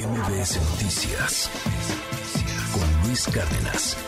MBS 0.00 0.56
Noticias 0.70 1.50
con 2.72 3.06
Luis 3.06 3.26
Cárdenas. 3.26 3.98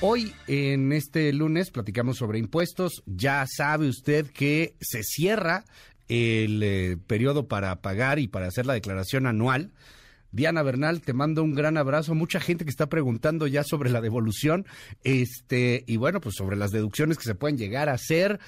Hoy, 0.00 0.32
en 0.46 0.92
este 0.92 1.32
lunes, 1.32 1.72
platicamos 1.72 2.18
sobre 2.18 2.38
impuestos. 2.38 3.02
Ya 3.04 3.44
sabe 3.48 3.88
usted 3.88 4.28
que 4.30 4.76
se 4.80 5.02
cierra 5.02 5.64
el 6.06 6.62
eh, 6.62 6.96
periodo 7.04 7.48
para 7.48 7.80
pagar 7.80 8.20
y 8.20 8.28
para 8.28 8.46
hacer 8.46 8.64
la 8.64 8.74
declaración 8.74 9.26
anual. 9.26 9.72
Diana 10.30 10.62
Bernal, 10.62 11.00
te 11.00 11.14
mando 11.14 11.42
un 11.42 11.56
gran 11.56 11.76
abrazo. 11.76 12.14
Mucha 12.14 12.38
gente 12.38 12.64
que 12.64 12.70
está 12.70 12.88
preguntando 12.88 13.48
ya 13.48 13.64
sobre 13.64 13.90
la 13.90 14.00
devolución, 14.00 14.66
este, 15.02 15.82
y 15.88 15.96
bueno, 15.96 16.20
pues 16.20 16.36
sobre 16.36 16.56
las 16.56 16.70
deducciones 16.70 17.18
que 17.18 17.24
se 17.24 17.34
pueden 17.34 17.58
llegar 17.58 17.88
a 17.88 17.94
hacer. 17.94 18.38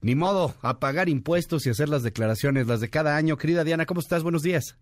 Ni 0.00 0.14
modo, 0.14 0.54
a 0.62 0.78
pagar 0.78 1.08
impuestos 1.08 1.66
y 1.66 1.70
hacer 1.70 1.88
las 1.88 2.04
declaraciones, 2.04 2.68
las 2.68 2.80
de 2.80 2.88
cada 2.88 3.16
año. 3.16 3.36
Querida 3.36 3.64
Diana, 3.64 3.84
¿cómo 3.84 4.00
estás? 4.00 4.22
Buenos 4.22 4.42
días. 4.42 4.76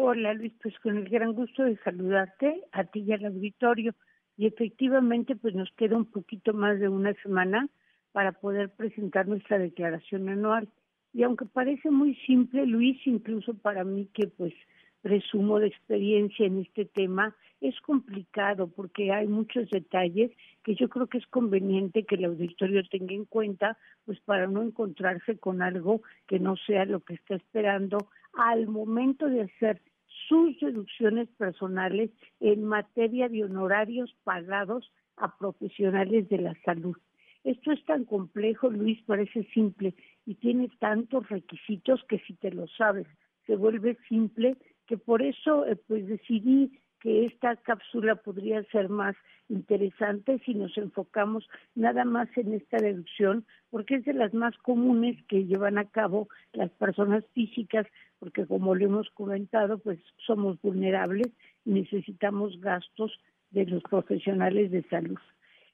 Hola 0.00 0.32
Luis, 0.32 0.52
pues 0.62 0.78
con 0.78 0.96
el 0.96 1.08
gran 1.08 1.32
gusto 1.32 1.64
de 1.64 1.76
saludarte 1.78 2.62
a 2.70 2.84
ti 2.84 3.00
y 3.00 3.12
al 3.12 3.24
auditorio. 3.24 3.96
Y 4.36 4.46
efectivamente, 4.46 5.34
pues 5.34 5.56
nos 5.56 5.72
queda 5.72 5.96
un 5.96 6.04
poquito 6.04 6.52
más 6.52 6.78
de 6.78 6.88
una 6.88 7.14
semana 7.14 7.68
para 8.12 8.30
poder 8.30 8.70
presentar 8.70 9.26
nuestra 9.26 9.58
declaración 9.58 10.28
anual. 10.28 10.68
Y 11.12 11.24
aunque 11.24 11.46
parece 11.46 11.90
muy 11.90 12.14
simple, 12.26 12.64
Luis, 12.64 12.96
incluso 13.08 13.54
para 13.54 13.82
mí 13.82 14.08
que 14.14 14.28
pues 14.28 14.54
presumo 15.00 15.58
de 15.58 15.68
experiencia 15.68 16.46
en 16.46 16.58
este 16.58 16.84
tema, 16.84 17.34
es 17.60 17.78
complicado 17.80 18.68
porque 18.68 19.12
hay 19.12 19.26
muchos 19.26 19.68
detalles 19.70 20.30
que 20.64 20.74
yo 20.74 20.88
creo 20.88 21.06
que 21.06 21.18
es 21.18 21.26
conveniente 21.26 22.04
que 22.04 22.16
el 22.16 22.26
auditorio 22.26 22.82
tenga 22.88 23.14
en 23.14 23.24
cuenta, 23.24 23.78
pues 24.04 24.20
para 24.20 24.46
no 24.46 24.62
encontrarse 24.62 25.38
con 25.38 25.62
algo 25.62 26.02
que 26.26 26.38
no 26.38 26.56
sea 26.56 26.84
lo 26.84 27.00
que 27.00 27.14
está 27.14 27.34
esperando 27.34 27.98
al 28.34 28.68
momento 28.68 29.26
de 29.26 29.42
hacer 29.42 29.80
sus 30.28 30.58
deducciones 30.60 31.28
personales 31.36 32.10
en 32.40 32.64
materia 32.64 33.28
de 33.28 33.44
honorarios 33.44 34.14
pagados 34.24 34.92
a 35.16 35.36
profesionales 35.36 36.28
de 36.28 36.38
la 36.38 36.54
salud. 36.64 36.96
Esto 37.44 37.72
es 37.72 37.84
tan 37.84 38.04
complejo, 38.04 38.68
Luis, 38.68 39.00
parece 39.04 39.44
simple 39.54 39.94
y 40.26 40.34
tiene 40.34 40.68
tantos 40.78 41.28
requisitos 41.28 42.04
que 42.08 42.18
si 42.20 42.34
te 42.34 42.50
lo 42.50 42.66
sabes 42.68 43.06
se 43.48 43.56
vuelve 43.56 43.96
simple 44.08 44.56
que 44.88 44.96
por 44.96 45.22
eso 45.22 45.66
eh, 45.66 45.76
pues 45.86 46.08
decidí 46.08 46.72
que 47.00 47.26
esta 47.26 47.54
cápsula 47.56 48.16
podría 48.16 48.64
ser 48.64 48.88
más 48.88 49.14
interesante 49.48 50.40
si 50.44 50.54
nos 50.54 50.76
enfocamos 50.76 51.48
nada 51.76 52.04
más 52.04 52.28
en 52.36 52.54
esta 52.54 52.78
deducción, 52.78 53.46
porque 53.70 53.96
es 53.96 54.04
de 54.04 54.14
las 54.14 54.34
más 54.34 54.56
comunes 54.58 55.16
que 55.28 55.44
llevan 55.44 55.78
a 55.78 55.88
cabo 55.88 56.28
las 56.52 56.70
personas 56.72 57.24
físicas, 57.34 57.86
porque 58.18 58.46
como 58.46 58.74
lo 58.74 58.84
hemos 58.84 59.10
comentado, 59.10 59.78
pues 59.78 60.00
somos 60.26 60.60
vulnerables 60.60 61.28
y 61.64 61.70
necesitamos 61.70 62.60
gastos 62.60 63.12
de 63.50 63.66
los 63.66 63.82
profesionales 63.84 64.72
de 64.72 64.82
salud. 64.84 65.18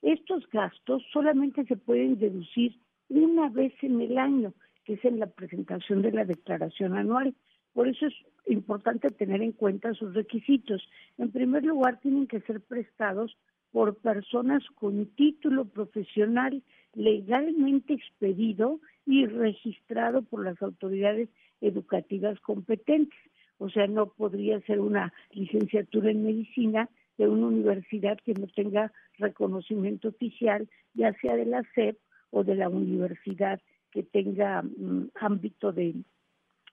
Estos 0.03 0.47
gastos 0.51 1.03
solamente 1.11 1.65
se 1.65 1.77
pueden 1.77 2.19
deducir 2.19 2.79
una 3.09 3.48
vez 3.48 3.73
en 3.83 4.01
el 4.03 4.19
año, 4.19 4.53
que 4.85 4.95
es 4.95 5.05
en 5.05 5.19
la 5.19 5.27
presentación 5.27 6.03
de 6.03 6.12
la 6.12 6.27
declaración 6.27 6.97
anual. 6.97 7.35
Por 7.75 7.89
eso 7.89 8.06
es 8.06 8.14
importante 8.47 9.11
tener 9.11 9.42
en 9.42 9.53
cuenta 9.53 9.92
sus 9.94 10.14
requisitos. 10.14 10.89
En 11.19 11.30
primer 11.30 11.64
lugar, 11.64 12.00
tienen 12.00 12.27
que 12.27 12.41
ser 12.41 12.61
prestados 12.61 13.36
por 13.72 13.97
personas 13.97 14.62
con 14.77 15.06
título 15.17 15.64
profesional 15.64 16.62
legalmente 16.95 17.95
expedido 17.95 18.80
y 19.05 19.27
registrado 19.27 20.22
por 20.22 20.45
las 20.45 20.62
autoridades 20.62 21.28
educativas 21.61 22.39
competentes. 22.41 23.19
O 23.58 23.69
sea, 23.69 23.89
no 23.89 24.06
podría 24.06 24.61
ser 24.61 24.78
una 24.78 25.12
licenciatura 25.33 26.12
en 26.12 26.25
medicina 26.25 26.89
de 27.19 27.28
una 27.28 27.47
universidad 27.47 28.19
que 28.25 28.34
no 28.34 28.47
tenga 28.47 28.92
reconocimiento 29.19 30.08
oficial, 30.08 30.69
ya 30.95 31.12
sea 31.14 31.34
de 31.34 31.47
la 31.47 31.62
SEP 31.75 31.98
o 32.30 32.45
de 32.45 32.55
la 32.55 32.68
universidad 32.68 33.61
que 33.91 34.05
tenga 34.05 34.62
mm, 34.62 35.11
ámbito 35.14 35.73
de 35.73 35.95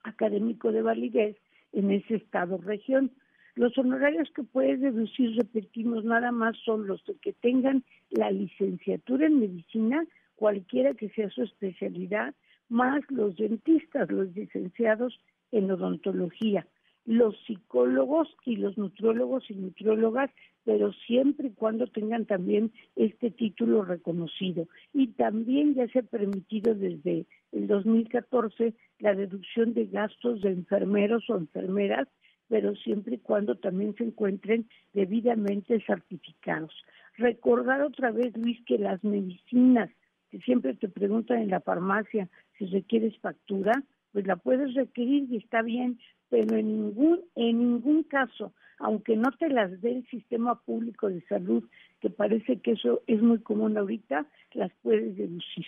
académico 0.04 0.72
de 0.72 0.82
validez 0.82 1.36
en 1.72 1.90
ese 1.90 2.16
estado 2.16 2.56
o 2.56 2.58
región. 2.58 3.10
Los 3.54 3.76
honorarios 3.76 4.30
que 4.34 4.42
puedes 4.42 4.80
deducir, 4.80 5.36
repetimos, 5.36 6.04
nada 6.04 6.32
más 6.32 6.56
son 6.64 6.86
los 6.86 7.02
que 7.20 7.32
tengan 7.32 7.84
la 8.10 8.30
licenciatura 8.30 9.26
en 9.26 9.40
medicina, 9.40 10.04
cualquiera 10.36 10.94
que 10.94 11.10
sea 11.10 11.28
su 11.30 11.42
especialidad, 11.42 12.34
más 12.68 13.02
los 13.10 13.36
dentistas, 13.36 14.10
los 14.10 14.34
licenciados 14.34 15.20
en 15.50 15.70
odontología, 15.70 16.66
los 17.04 17.36
psicólogos 17.46 18.28
y 18.44 18.56
los 18.56 18.78
nutriólogos 18.78 19.50
y 19.50 19.54
nutriólogas, 19.54 20.30
pero 20.64 20.92
siempre 20.92 21.48
y 21.48 21.52
cuando 21.52 21.86
tengan 21.86 22.26
también 22.26 22.72
este 22.96 23.30
título 23.30 23.84
reconocido. 23.84 24.68
Y 24.92 25.08
también 25.08 25.74
ya 25.74 25.88
se 25.88 26.00
ha 26.00 26.02
permitido 26.02 26.74
desde 26.74 27.26
el 27.50 27.66
2014 27.66 28.74
la 29.00 29.14
deducción 29.14 29.74
de 29.74 29.86
gastos 29.86 30.42
de 30.42 30.50
enfermeros 30.50 31.28
o 31.28 31.36
enfermeras, 31.36 32.08
pero 32.48 32.76
siempre 32.76 33.16
y 33.16 33.18
cuando 33.18 33.56
también 33.56 33.94
se 33.96 34.04
encuentren 34.04 34.68
debidamente 34.92 35.82
certificados. 35.84 36.72
Recordar 37.16 37.82
otra 37.82 38.10
vez, 38.10 38.36
Luis, 38.36 38.58
que 38.66 38.78
las 38.78 39.02
medicinas, 39.02 39.90
que 40.30 40.38
siempre 40.40 40.74
te 40.74 40.88
preguntan 40.88 41.38
en 41.38 41.50
la 41.50 41.60
farmacia 41.60 42.28
si 42.58 42.66
requieres 42.66 43.18
factura, 43.18 43.82
pues 44.12 44.26
la 44.26 44.36
puedes 44.36 44.74
requerir 44.74 45.26
y 45.30 45.38
está 45.38 45.62
bien, 45.62 45.98
pero 46.32 46.56
en 46.56 46.66
ningún, 46.66 47.20
en 47.36 47.58
ningún 47.58 48.04
caso, 48.04 48.54
aunque 48.78 49.16
no 49.16 49.32
te 49.32 49.50
las 49.50 49.82
dé 49.82 49.92
el 49.96 50.06
sistema 50.06 50.54
público 50.54 51.10
de 51.10 51.20
salud, 51.26 51.62
que 52.00 52.08
parece 52.08 52.58
que 52.60 52.70
eso 52.72 53.02
es 53.06 53.20
muy 53.20 53.40
común 53.40 53.76
ahorita, 53.76 54.24
las 54.54 54.72
puedes 54.82 55.14
deducir. 55.14 55.66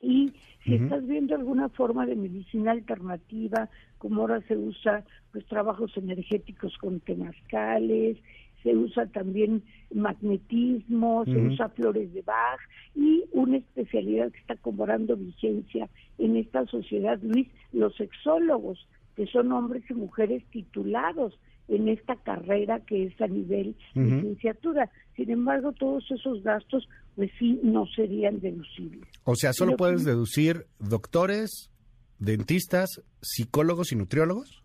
Y 0.00 0.32
si 0.64 0.74
estás 0.74 1.06
viendo 1.06 1.36
alguna 1.36 1.68
forma 1.68 2.06
de 2.06 2.16
medicina 2.16 2.72
alternativa, 2.72 3.70
como 3.98 4.22
ahora 4.22 4.40
se 4.48 4.56
usa 4.56 5.04
pues 5.30 5.46
trabajos 5.46 5.96
energéticos 5.96 6.76
con 6.78 6.98
temazcales, 6.98 8.18
se 8.64 8.76
usa 8.76 9.06
también 9.06 9.62
magnetismo, 9.94 11.24
se 11.24 11.38
usa 11.38 11.68
flores 11.68 12.12
de 12.12 12.22
Bach 12.22 12.58
y 12.96 13.22
una 13.30 13.58
especialidad 13.58 14.32
que 14.32 14.40
está 14.40 14.56
cobrando 14.56 15.16
vigencia 15.16 15.88
en 16.18 16.36
esta 16.36 16.66
sociedad, 16.66 17.20
Luis, 17.22 17.46
los 17.72 17.94
sexólogos, 17.94 18.88
que 19.16 19.26
son 19.26 19.52
hombres 19.52 19.82
y 19.90 19.94
mujeres 19.94 20.42
titulados 20.50 21.38
en 21.68 21.88
esta 21.88 22.16
carrera 22.16 22.80
que 22.80 23.06
es 23.06 23.20
a 23.20 23.26
nivel 23.26 23.76
licenciatura. 23.94 24.90
Sin 25.16 25.30
embargo, 25.30 25.72
todos 25.72 26.04
esos 26.10 26.42
gastos, 26.42 26.88
pues 27.16 27.30
sí, 27.38 27.60
no 27.62 27.86
serían 27.86 28.40
deducibles. 28.40 29.08
O 29.24 29.36
sea, 29.36 29.52
¿solo 29.52 29.76
puedes 29.76 30.04
deducir 30.04 30.66
doctores, 30.78 31.70
dentistas, 32.18 33.02
psicólogos 33.20 33.92
y 33.92 33.96
nutriólogos? 33.96 34.61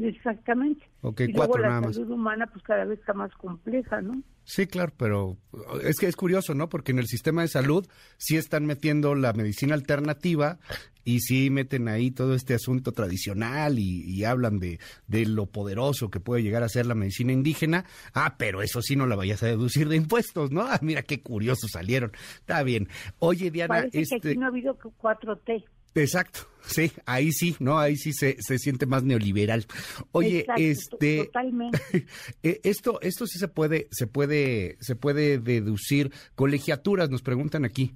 Exactamente. 0.00 0.84
Ok, 1.00 1.22
y 1.22 1.32
cuatro 1.32 1.62
nada 1.62 1.80
más. 1.80 1.96
La 1.96 2.02
salud 2.02 2.14
humana, 2.14 2.46
pues 2.46 2.62
cada 2.62 2.84
vez 2.84 3.00
está 3.00 3.12
más 3.14 3.32
compleja, 3.34 4.00
¿no? 4.00 4.22
Sí, 4.44 4.66
claro, 4.66 4.92
pero 4.96 5.36
es 5.82 5.98
que 5.98 6.06
es 6.06 6.16
curioso, 6.16 6.54
¿no? 6.54 6.68
Porque 6.68 6.92
en 6.92 6.98
el 6.98 7.06
sistema 7.06 7.42
de 7.42 7.48
salud 7.48 7.86
sí 8.16 8.36
están 8.36 8.64
metiendo 8.64 9.14
la 9.14 9.32
medicina 9.34 9.74
alternativa 9.74 10.58
y 11.04 11.20
sí 11.20 11.50
meten 11.50 11.88
ahí 11.88 12.10
todo 12.10 12.34
este 12.34 12.54
asunto 12.54 12.92
tradicional 12.92 13.78
y, 13.78 14.24
hablan 14.24 14.58
de, 14.58 14.78
de, 15.06 15.26
lo 15.26 15.46
poderoso 15.46 16.10
que 16.10 16.20
puede 16.20 16.42
llegar 16.42 16.62
a 16.62 16.68
ser 16.68 16.86
la 16.86 16.94
medicina 16.94 17.32
indígena. 17.32 17.84
Ah, 18.14 18.36
pero 18.38 18.62
eso 18.62 18.80
sí 18.80 18.96
no 18.96 19.06
la 19.06 19.16
vayas 19.16 19.42
a 19.42 19.46
deducir 19.46 19.88
de 19.88 19.96
impuestos, 19.96 20.50
¿no? 20.50 20.62
Ah, 20.68 20.78
mira 20.82 21.02
qué 21.02 21.22
curioso 21.22 21.66
salieron. 21.66 22.12
Está 22.40 22.62
bien. 22.62 22.88
Oye, 23.18 23.50
Diana, 23.50 23.76
Parece 23.76 24.00
este... 24.00 24.20
que 24.20 24.28
aquí 24.28 24.38
no 24.38 24.46
ha 24.46 24.48
habido 24.48 24.78
4T. 24.78 25.64
Exacto, 25.94 26.40
sí, 26.62 26.92
ahí 27.06 27.32
sí, 27.32 27.56
¿no? 27.60 27.78
Ahí 27.78 27.96
sí 27.96 28.12
se, 28.12 28.36
se 28.40 28.58
siente 28.58 28.86
más 28.86 29.02
neoliberal. 29.02 29.66
Oye, 30.12 30.46
este 30.56 31.24
totalmente. 31.24 31.78
Eh, 32.42 32.60
esto 32.62 33.00
esto 33.00 33.26
sí 33.26 33.38
se 33.38 33.48
puede 33.48 33.88
se 33.90 34.06
puede 34.06 34.76
se 34.80 34.94
puede 34.94 35.38
deducir 35.38 36.12
colegiaturas, 36.34 37.10
nos 37.10 37.22
preguntan 37.22 37.64
aquí. 37.64 37.94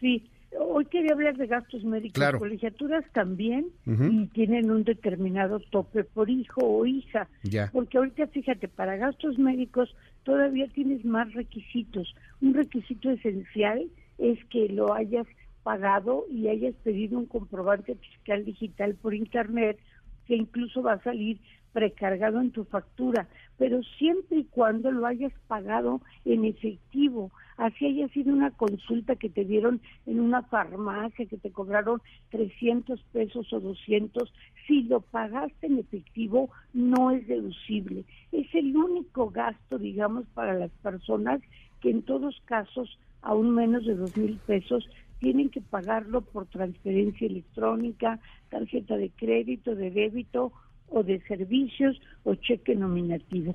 Sí, 0.00 0.30
hoy 0.58 0.86
quería 0.86 1.12
hablar 1.12 1.36
de 1.36 1.46
gastos 1.46 1.84
médicos, 1.84 2.14
claro. 2.14 2.38
colegiaturas 2.38 3.04
también 3.12 3.66
y 3.86 4.26
tienen 4.28 4.70
un 4.70 4.84
determinado 4.84 5.60
tope 5.60 6.04
por 6.04 6.30
hijo 6.30 6.60
o 6.62 6.86
hija, 6.86 7.28
ya. 7.42 7.70
porque 7.72 7.98
ahorita 7.98 8.26
fíjate, 8.28 8.68
para 8.68 8.96
gastos 8.96 9.38
médicos 9.38 9.94
todavía 10.22 10.66
tienes 10.68 11.04
más 11.04 11.32
requisitos. 11.34 12.14
Un 12.40 12.54
requisito 12.54 13.10
esencial 13.10 13.90
es 14.18 14.38
que 14.46 14.68
lo 14.68 14.94
hayas 14.94 15.26
pagado 15.62 16.24
y 16.30 16.48
hayas 16.48 16.74
pedido 16.76 17.18
un 17.18 17.26
comprobante 17.26 17.94
fiscal 17.94 18.44
digital 18.44 18.94
por 18.94 19.14
internet 19.14 19.78
que 20.26 20.36
incluso 20.36 20.82
va 20.82 20.94
a 20.94 21.02
salir 21.02 21.40
precargado 21.72 22.40
en 22.40 22.50
tu 22.50 22.64
factura, 22.64 23.28
pero 23.58 23.82
siempre 23.98 24.38
y 24.38 24.44
cuando 24.44 24.90
lo 24.90 25.06
hayas 25.06 25.32
pagado 25.46 26.00
en 26.24 26.44
efectivo, 26.44 27.30
así 27.56 27.86
haya 27.86 28.08
sido 28.08 28.32
una 28.32 28.50
consulta 28.50 29.16
que 29.16 29.28
te 29.28 29.44
dieron 29.44 29.80
en 30.06 30.20
una 30.20 30.42
farmacia, 30.42 31.26
que 31.26 31.36
te 31.36 31.50
cobraron 31.50 32.00
300 32.30 33.00
pesos 33.12 33.52
o 33.52 33.60
200, 33.60 34.32
si 34.66 34.82
lo 34.84 35.00
pagaste 35.00 35.66
en 35.66 35.78
efectivo 35.78 36.50
no 36.72 37.10
es 37.10 37.26
deducible. 37.26 38.04
Es 38.32 38.52
el 38.54 38.76
único 38.76 39.30
gasto, 39.30 39.78
digamos, 39.78 40.24
para 40.34 40.54
las 40.54 40.70
personas 40.82 41.40
que 41.80 41.90
en 41.90 42.02
todos 42.02 42.40
casos, 42.46 42.98
aún 43.22 43.54
menos 43.54 43.84
de 43.84 43.94
dos 43.94 44.16
mil 44.16 44.38
pesos, 44.46 44.88
tienen 45.20 45.50
que 45.50 45.60
pagarlo 45.60 46.22
por 46.22 46.46
transferencia 46.46 47.26
electrónica, 47.26 48.18
tarjeta 48.48 48.96
de 48.96 49.10
crédito, 49.10 49.74
de 49.74 49.90
débito 49.90 50.52
o 50.88 51.02
de 51.02 51.20
servicios 51.28 52.00
o 52.24 52.34
cheque 52.34 52.74
nominativo. 52.74 53.54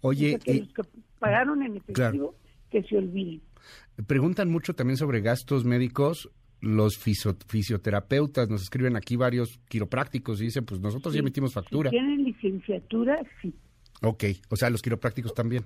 Oye, 0.00 0.38
que 0.38 0.54
los 0.54 0.72
que 0.72 0.82
pagaron 1.18 1.62
en 1.62 1.76
efectivo, 1.76 2.34
que 2.70 2.82
se 2.82 2.96
olviden. 2.96 3.40
Preguntan 4.06 4.50
mucho 4.50 4.74
también 4.74 4.96
sobre 4.96 5.20
gastos 5.20 5.64
médicos. 5.64 6.30
Los 6.60 6.98
fisioterapeutas 6.98 8.48
nos 8.48 8.62
escriben 8.62 8.96
aquí 8.96 9.14
varios 9.14 9.60
quiroprácticos 9.68 10.40
y 10.40 10.46
dicen, 10.46 10.64
pues 10.64 10.80
nosotros 10.80 11.14
ya 11.14 11.20
emitimos 11.20 11.54
factura. 11.54 11.90
Si 11.90 11.96
tienen 11.96 12.24
licenciatura, 12.24 13.20
sí. 13.40 13.54
Ok, 14.02 14.24
o 14.48 14.56
sea, 14.56 14.70
los 14.70 14.82
quiroprácticos 14.82 15.34
también. 15.34 15.64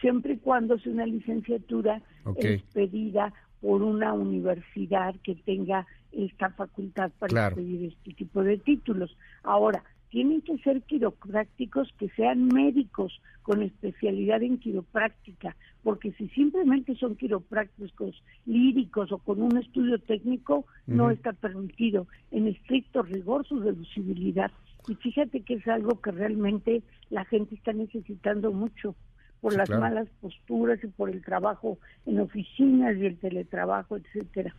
Siempre 0.00 0.34
y 0.34 0.36
cuando 0.38 0.78
sea 0.78 0.92
una 0.92 1.04
licenciatura 1.04 2.00
expedida 2.36 3.34
por 3.60 3.82
una 3.82 4.12
universidad 4.12 5.14
que 5.22 5.34
tenga 5.34 5.86
esta 6.12 6.50
facultad 6.50 7.10
para 7.18 7.50
pedir 7.50 7.92
este 7.92 8.14
tipo 8.14 8.42
de 8.42 8.58
títulos. 8.58 9.16
Ahora, 9.42 9.82
tienen 10.10 10.40
que 10.40 10.56
ser 10.58 10.82
quiroprácticos 10.82 11.92
que 11.98 12.08
sean 12.10 12.46
médicos 12.46 13.20
con 13.42 13.62
especialidad 13.62 14.42
en 14.42 14.58
quiropráctica, 14.58 15.56
porque 15.82 16.12
si 16.12 16.28
simplemente 16.28 16.94
son 16.96 17.16
quiroprácticos 17.16 18.22
líricos 18.46 19.12
o 19.12 19.18
con 19.18 19.42
un 19.42 19.58
estudio 19.58 19.98
técnico, 19.98 20.66
no 20.86 21.10
está 21.10 21.32
permitido 21.32 22.06
en 22.30 22.46
estricto 22.48 23.02
rigor 23.02 23.46
su 23.46 23.60
deducibilidad. 23.60 24.50
Y 24.86 24.94
fíjate 24.94 25.40
que 25.40 25.54
es 25.54 25.68
algo 25.68 26.00
que 26.00 26.10
realmente 26.10 26.82
la 27.10 27.24
gente 27.26 27.54
está 27.54 27.72
necesitando 27.72 28.52
mucho 28.52 28.94
por 29.40 29.56
las 29.56 29.70
malas 29.70 30.08
posturas 30.20 30.82
y 30.82 30.88
por 30.88 31.10
el 31.10 31.22
trabajo 31.22 31.78
en 32.06 32.20
oficinas 32.20 32.96
y 32.96 33.06
el 33.06 33.18
teletrabajo, 33.18 33.96
etcétera. 33.96 34.54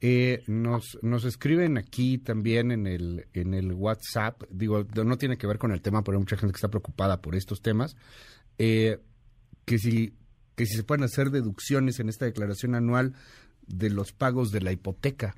Eh, 0.00 0.44
nos, 0.46 0.96
nos 1.02 1.24
escriben 1.24 1.76
aquí 1.76 2.18
también 2.18 2.70
en 2.70 2.86
el, 2.86 3.26
en 3.32 3.52
el 3.52 3.72
WhatsApp, 3.72 4.44
digo, 4.48 4.84
no 5.04 5.18
tiene 5.18 5.36
que 5.36 5.48
ver 5.48 5.58
con 5.58 5.72
el 5.72 5.82
tema, 5.82 6.02
pero 6.02 6.16
hay 6.16 6.20
mucha 6.20 6.36
gente 6.36 6.52
que 6.52 6.58
está 6.58 6.68
preocupada 6.68 7.20
por 7.20 7.34
estos 7.34 7.62
temas, 7.62 7.96
eh, 8.58 8.98
que, 9.64 9.78
si, 9.78 10.14
que 10.54 10.66
si 10.66 10.76
se 10.76 10.84
pueden 10.84 11.02
hacer 11.02 11.30
deducciones 11.30 11.98
en 11.98 12.08
esta 12.08 12.26
declaración 12.26 12.76
anual 12.76 13.14
de 13.66 13.90
los 13.90 14.12
pagos 14.12 14.52
de 14.52 14.60
la 14.60 14.70
hipoteca. 14.70 15.34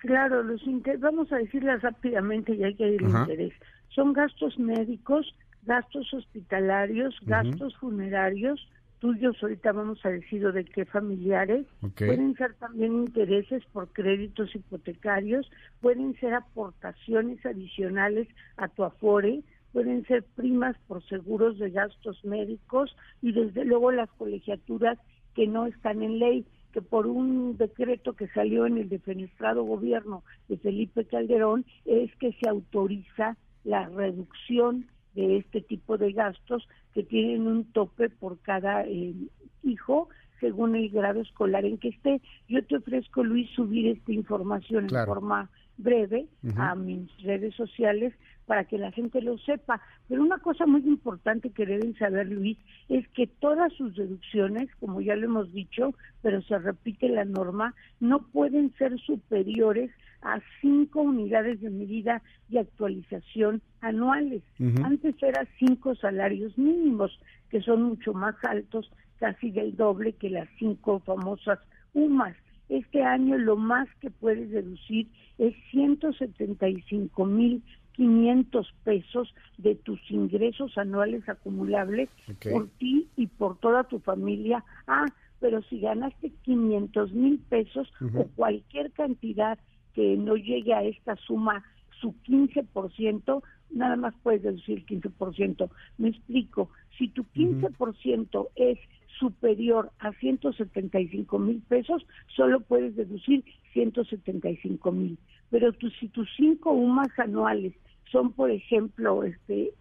Claro, 0.00 0.42
los 0.42 0.62
vamos 0.98 1.30
a 1.30 1.36
decirles 1.36 1.82
rápidamente 1.82 2.54
y 2.54 2.64
hay 2.64 2.74
que 2.74 2.88
ir 2.88 3.02
interés. 3.02 3.52
Son 3.94 4.12
gastos 4.12 4.58
médicos, 4.58 5.32
gastos 5.64 6.12
hospitalarios, 6.12 7.14
gastos 7.22 7.76
funerarios, 7.76 8.68
tuyos, 9.00 9.36
ahorita 9.42 9.72
vamos 9.72 10.04
a 10.04 10.10
decir 10.10 10.52
de 10.52 10.64
qué 10.64 10.84
familiares, 10.84 11.66
pueden 11.96 12.34
ser 12.36 12.54
también 12.54 12.94
intereses 12.94 13.64
por 13.72 13.88
créditos 13.92 14.54
hipotecarios, 14.54 15.50
pueden 15.80 16.14
ser 16.20 16.34
aportaciones 16.34 17.44
adicionales 17.44 18.28
a 18.56 18.68
tu 18.68 18.84
afore, 18.84 19.42
pueden 19.72 20.04
ser 20.06 20.24
primas 20.36 20.76
por 20.86 21.02
seguros 21.08 21.58
de 21.58 21.70
gastos 21.70 22.22
médicos 22.24 22.94
y 23.22 23.32
desde 23.32 23.64
luego 23.64 23.90
las 23.90 24.10
colegiaturas 24.10 24.98
que 25.34 25.46
no 25.46 25.66
están 25.66 26.02
en 26.02 26.18
ley, 26.18 26.44
que 26.72 26.82
por 26.82 27.06
un 27.06 27.56
decreto 27.56 28.12
que 28.12 28.28
salió 28.28 28.66
en 28.66 28.78
el 28.78 28.88
defenestrado 28.88 29.64
gobierno 29.64 30.22
de 30.48 30.58
Felipe 30.58 31.04
Calderón 31.06 31.64
es 31.84 32.14
que 32.16 32.32
se 32.32 32.48
autoriza 32.48 33.36
la 33.64 33.88
reducción 33.88 34.86
de 35.14 35.38
este 35.38 35.60
tipo 35.60 35.98
de 35.98 36.12
gastos 36.12 36.68
que 36.94 37.02
tienen 37.02 37.46
un 37.46 37.64
tope 37.72 38.10
por 38.10 38.38
cada 38.40 38.84
eh, 38.84 39.14
hijo 39.62 40.08
según 40.40 40.74
el 40.74 40.88
grado 40.90 41.20
escolar 41.20 41.64
en 41.64 41.78
que 41.78 41.88
esté. 41.88 42.20
Yo 42.48 42.64
te 42.64 42.76
ofrezco, 42.76 43.22
Luis, 43.22 43.48
subir 43.50 43.88
esta 43.88 44.12
información 44.12 44.84
en 44.90 45.06
forma 45.06 45.50
breve 45.76 46.26
a 46.56 46.74
mis 46.74 47.10
redes 47.22 47.54
sociales 47.54 48.14
para 48.46 48.64
que 48.64 48.78
la 48.78 48.90
gente 48.90 49.22
lo 49.22 49.38
sepa. 49.38 49.80
Pero 50.08 50.22
una 50.22 50.38
cosa 50.38 50.66
muy 50.66 50.80
importante 50.82 51.50
que 51.50 51.66
deben 51.66 51.96
saber, 51.96 52.28
Luis, 52.28 52.58
es 52.88 53.06
que 53.08 53.26
todas 53.26 53.72
sus 53.74 53.94
deducciones, 53.94 54.68
como 54.80 55.00
ya 55.00 55.14
lo 55.14 55.26
hemos 55.26 55.52
dicho, 55.52 55.94
pero 56.22 56.42
se 56.42 56.58
repite 56.58 57.08
la 57.08 57.24
norma, 57.24 57.74
no 58.00 58.22
pueden 58.22 58.74
ser 58.76 58.98
superiores 58.98 59.90
a 60.22 60.40
cinco 60.60 61.02
unidades 61.02 61.60
de 61.60 61.70
medida 61.70 62.22
y 62.48 62.58
actualización 62.58 63.62
anuales. 63.80 64.42
Antes 64.82 65.14
eran 65.22 65.48
cinco 65.58 65.94
salarios 65.94 66.56
mínimos, 66.58 67.18
que 67.48 67.60
son 67.62 67.82
mucho 67.82 68.12
más 68.12 68.34
altos, 68.44 68.90
casi 69.18 69.50
del 69.50 69.76
doble 69.76 70.12
que 70.14 70.30
las 70.30 70.48
cinco 70.58 71.00
famosas 71.00 71.58
UMAS. 71.94 72.36
Este 72.68 73.02
año 73.02 73.36
lo 73.36 73.56
más 73.56 73.88
que 74.00 74.10
puedes 74.10 74.50
deducir 74.50 75.08
es 75.38 75.54
175 75.72 77.24
mil 77.24 77.62
500 78.00 78.72
pesos 78.84 79.34
de 79.58 79.74
tus 79.74 80.00
ingresos 80.10 80.78
anuales 80.78 81.28
acumulables 81.28 82.08
por 82.50 82.68
ti 82.78 83.08
y 83.16 83.26
por 83.26 83.58
toda 83.58 83.84
tu 83.84 83.98
familia. 83.98 84.64
Ah, 84.86 85.06
pero 85.40 85.62
si 85.64 85.80
ganaste 85.80 86.32
500 86.42 87.12
mil 87.12 87.38
pesos 87.48 87.92
o 88.14 88.24
cualquier 88.36 88.92
cantidad 88.92 89.58
que 89.94 90.16
no 90.16 90.36
llegue 90.36 90.74
a 90.74 90.82
esta 90.82 91.16
suma, 91.16 91.64
su 92.00 92.14
15%, 92.24 93.42
nada 93.70 93.96
más 93.96 94.14
puedes 94.22 94.42
deducir 94.42 94.84
15%. 94.86 95.70
Me 95.98 96.08
explico, 96.08 96.70
si 96.98 97.08
tu 97.08 97.24
15% 97.24 98.48
es 98.56 98.78
superior 99.18 99.90
a 99.98 100.12
175 100.12 101.38
mil 101.38 101.62
pesos, 101.68 102.06
solo 102.34 102.60
puedes 102.60 102.96
deducir 102.96 103.44
175 103.72 104.92
mil. 104.92 105.18
Pero 105.50 105.72
tú, 105.72 105.90
si 105.90 106.08
tus 106.08 106.28
cinco 106.36 106.72
UMAS 106.72 107.18
anuales 107.18 107.74
son, 108.10 108.32
por 108.32 108.50
ejemplo, 108.50 109.24
este 109.24 109.74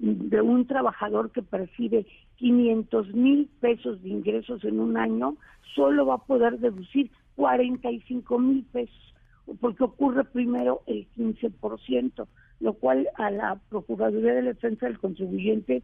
de 0.00 0.40
un 0.42 0.66
trabajador 0.66 1.30
que 1.32 1.42
percibe 1.42 2.06
500 2.36 3.14
mil 3.14 3.48
pesos 3.60 4.02
de 4.02 4.10
ingresos 4.10 4.64
en 4.64 4.80
un 4.80 4.96
año, 4.96 5.36
solo 5.74 6.06
va 6.06 6.16
a 6.16 6.26
poder 6.26 6.58
deducir 6.58 7.10
45 7.36 8.38
mil 8.38 8.64
pesos, 8.64 9.14
porque 9.60 9.84
ocurre 9.84 10.24
primero 10.24 10.82
el 10.86 11.08
15%, 11.16 12.26
lo 12.60 12.74
cual 12.74 13.08
a 13.16 13.30
la 13.30 13.60
Procuraduría 13.68 14.34
de 14.34 14.42
Defensa 14.42 14.86
del 14.86 14.98
Contribuyente 14.98 15.82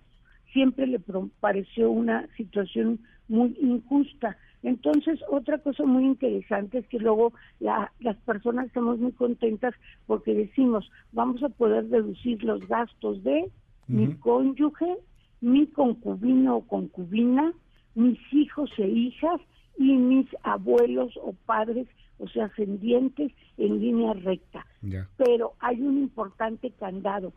siempre 0.52 0.86
le 0.86 1.00
pareció 1.40 1.90
una 1.90 2.28
situación 2.36 3.00
muy 3.28 3.56
injusta. 3.60 4.36
Entonces, 4.62 5.20
otra 5.28 5.58
cosa 5.58 5.84
muy 5.84 6.04
interesante 6.04 6.78
es 6.78 6.86
que 6.88 6.98
luego 6.98 7.32
las 7.60 8.16
personas 8.24 8.66
estamos 8.66 8.98
muy 8.98 9.12
contentas 9.12 9.74
porque 10.06 10.34
decimos, 10.34 10.90
vamos 11.12 11.42
a 11.42 11.50
poder 11.50 11.84
deducir 11.88 12.42
los 12.44 12.66
gastos 12.66 13.22
de 13.22 13.50
mi 13.86 14.14
cónyuge, 14.14 14.96
mi 15.40 15.66
concubino 15.66 16.56
o 16.56 16.66
concubina, 16.66 17.52
mis 17.94 18.18
hijos 18.32 18.70
e 18.78 18.88
hijas 18.88 19.40
y 19.78 19.92
mis 19.92 20.26
abuelos 20.42 21.12
o 21.22 21.34
padres, 21.44 21.86
o 22.18 22.28
sea, 22.28 22.46
ascendientes 22.46 23.32
en 23.56 23.80
línea 23.80 24.12
recta. 24.14 24.66
Pero 25.16 25.54
hay 25.60 25.80
un 25.80 25.98
importante 25.98 26.70
candado. 26.70 27.32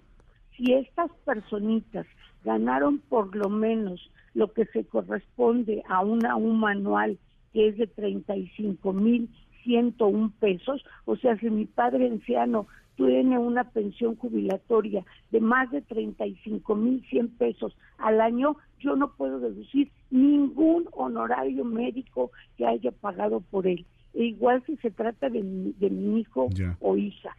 Si 0.56 0.74
estas 0.74 1.12
personitas 1.26 2.06
ganaron 2.44 3.00
por 3.00 3.36
lo 3.36 3.50
menos 3.50 4.12
lo 4.34 4.54
que 4.54 4.66
se 4.66 4.86
corresponde 4.86 5.84
a 5.90 6.04
una 6.04 6.36
UMA 6.36 6.72
anual, 6.72 7.18
que 7.54 7.70
es 7.70 7.78
de 7.78 7.88
35 7.88 8.94
mil 8.94 9.30
101 9.64 10.32
pesos, 10.40 10.84
o 11.06 11.16
sea, 11.16 11.38
si 11.38 11.50
mi 11.50 11.66
padre 11.66 12.08
anciano 12.08 12.68
tiene 12.96 13.38
una 13.38 13.64
pensión 13.66 14.16
jubilatoria 14.16 15.06
de 15.32 15.40
más 15.40 15.70
de 15.72 15.82
35 15.82 16.76
mil 16.76 17.06
100 17.10 17.30
pesos 17.38 17.78
al 17.98 18.20
año, 18.22 18.58
yo 18.80 18.96
no 18.96 19.14
puedo 19.14 19.40
deducir 19.40 19.92
ningún 20.10 20.88
honorario 20.92 21.64
médico 21.64 22.32
que 22.58 22.66
haya 22.66 22.92
pagado 22.92 23.42
por 23.42 23.68
él. 23.68 23.86
Igual 24.18 24.64
si 24.66 24.76
se 24.78 24.90
trata 24.90 25.30
de, 25.30 25.44
mi 25.44 26.20
hijo 26.20 26.50
o 26.80 26.98
hija. 26.98 27.36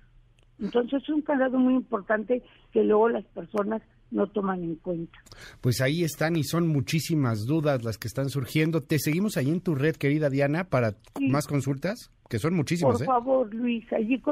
Entonces 0.60 1.02
es 1.02 1.08
un 1.08 1.22
calado 1.22 1.58
muy 1.58 1.74
importante 1.74 2.42
que 2.72 2.84
luego 2.84 3.08
las 3.08 3.24
personas 3.26 3.82
no 4.12 4.28
toman 4.28 4.62
en 4.62 4.76
cuenta. 4.76 5.18
Pues 5.60 5.80
ahí 5.80 6.04
están 6.04 6.36
y 6.36 6.44
son 6.44 6.68
muchísimas 6.68 7.46
dudas 7.46 7.84
las 7.84 7.98
que 7.98 8.06
están 8.06 8.28
surgiendo. 8.28 8.80
Te 8.82 9.00
seguimos 9.00 9.36
ahí 9.36 9.50
en 9.50 9.60
tu 9.60 9.74
red, 9.74 9.96
querida 9.96 10.30
Diana, 10.30 10.64
para 10.70 10.94
más 11.20 11.48
consultas, 11.48 12.12
que 12.28 12.38
son 12.38 12.54
muchísimas. 12.54 12.98
Por 12.98 13.02
¿eh? 13.02 13.06
favor, 13.06 13.54
Luis, 13.54 13.84
allí 13.92 14.22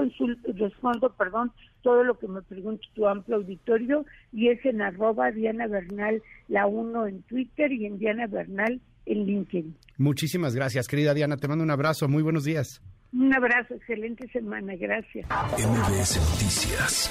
respondo, 0.54 1.12
perdón, 1.14 1.52
todo 1.82 2.04
lo 2.04 2.16
que 2.16 2.28
me 2.28 2.42
pregunte 2.42 2.86
tu 2.94 3.06
amplio 3.08 3.38
auditorio 3.38 4.06
y 4.32 4.48
es 4.48 4.64
en 4.64 4.82
arroba 4.82 5.32
Diana 5.32 5.66
Bernal, 5.66 6.22
la 6.48 6.66
uno 6.66 7.08
en 7.08 7.22
Twitter 7.22 7.72
y 7.72 7.86
en 7.86 7.98
Diana 7.98 8.28
Bernal 8.28 8.80
en 9.06 9.26
LinkedIn. 9.26 9.76
Muchísimas 9.98 10.54
gracias, 10.54 10.88
querida 10.88 11.14
Diana. 11.14 11.36
Te 11.36 11.48
mando 11.48 11.64
un 11.64 11.70
abrazo. 11.70 12.08
Muy 12.08 12.22
buenos 12.22 12.44
días. 12.44 12.82
Un 13.12 13.32
abrazo, 13.34 13.74
excelente 13.74 14.28
semana. 14.28 14.74
Gracias. 14.76 15.26
MBS 15.26 16.16
Noticias 16.18 17.10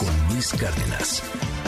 con 0.00 0.34
Luis 0.34 0.52
Cárdenas. 0.58 1.61